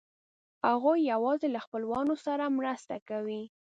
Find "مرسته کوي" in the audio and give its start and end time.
2.57-3.43